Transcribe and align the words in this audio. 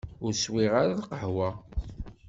Ur 0.25 0.33
swiɣ 0.35 0.73
ara 0.81 0.99
lqahwa. 1.01 1.49